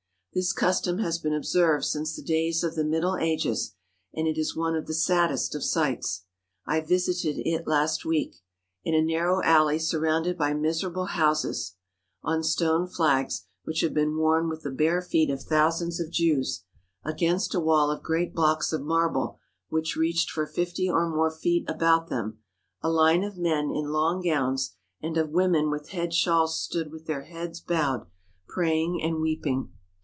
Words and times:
This 0.33 0.53
custom 0.53 0.99
has 0.99 1.19
been 1.19 1.33
observed 1.33 1.83
since 1.83 2.15
the 2.15 2.21
days 2.21 2.63
of 2.63 2.75
the 2.75 2.85
Middle 2.85 3.17
Ages 3.17 3.75
and 4.13 4.29
it 4.29 4.37
is 4.37 4.55
one 4.55 4.77
of 4.77 4.87
the 4.87 4.93
saddest 4.93 5.53
of 5.55 5.61
sights. 5.61 6.23
I 6.65 6.79
visited 6.79 7.41
it 7.45 7.67
last 7.67 8.05
week. 8.05 8.37
In 8.85 8.93
a 8.95 9.01
narrow 9.01 9.43
alley 9.43 9.77
surrounded 9.77 10.37
by 10.37 10.53
miserable 10.53 11.07
houses— 11.07 11.75
on 12.23 12.43
stone 12.43 12.87
flags 12.87 13.43
which 13.65 13.81
have 13.81 13.93
been 13.93 14.15
worn 14.15 14.47
with 14.47 14.61
the 14.61 14.71
bare 14.71 15.01
feet 15.01 15.29
of 15.29 15.43
thousands 15.43 15.99
of 15.99 16.09
Jews— 16.11 16.63
against 17.03 17.53
a 17.53 17.59
wall 17.59 17.91
of 17.91 18.01
great 18.01 18.33
blocks 18.33 18.71
of 18.71 18.79
marble 18.83 19.37
which 19.67 19.97
reached 19.97 20.29
for 20.29 20.47
fifty 20.47 20.89
or 20.89 21.09
more 21.09 21.29
feet 21.29 21.69
about 21.69 22.07
them, 22.07 22.39
a 22.81 22.89
line 22.89 23.25
of 23.25 23.37
men 23.37 23.69
in 23.69 23.91
long 23.91 24.21
gowns 24.23 24.75
and 25.01 25.17
of 25.17 25.31
women 25.31 25.69
with 25.69 25.89
head 25.89 26.13
shawls 26.13 26.57
stood 26.57 26.89
with 26.89 27.05
their 27.05 27.23
heads 27.23 27.59
bowed, 27.59 28.05
praying 28.47 28.99
75 29.01 29.01
THE 29.01 29.01
HOLY 29.01 29.01
LAND 29.01 29.03
AND 29.03 29.03
SYRIA 29.03 29.15
and 29.15 29.21
weeping. 29.65 29.73